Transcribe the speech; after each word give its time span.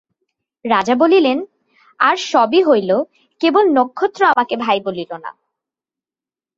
রাজা 0.65 0.95
বলিলেন, 0.95 1.37
আর 1.99 2.15
সব 2.31 2.51
হইল, 2.67 2.91
কেবল 3.41 3.65
নক্ষত্র 3.73 4.21
আমাকে 4.25 4.55
ভাই 4.55 4.79
বলিল 4.79 5.11
না। 5.17 5.31